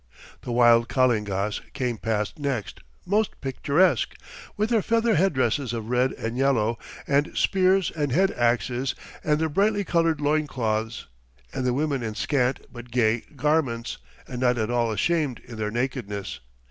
[0.41, 4.15] The wild Kalingas came past next, most picturesque,
[4.57, 9.47] with their feather headdresses of red and yellow, and spears and head axes, and their
[9.47, 11.05] brightly coloured loin cloths,
[11.53, 15.69] and the women in scant but gay garments, and not at all ashamed in their
[15.69, 16.39] nakedness.